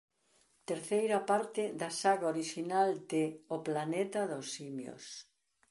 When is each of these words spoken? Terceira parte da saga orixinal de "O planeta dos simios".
Terceira 0.69 1.19
parte 1.31 1.63
da 1.79 1.89
saga 2.01 2.25
orixinal 2.33 2.89
de 3.11 3.23
"O 3.55 3.57
planeta 3.67 4.21
dos 4.31 4.47
simios". 4.55 5.05